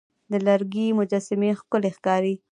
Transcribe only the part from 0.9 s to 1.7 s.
مجسمې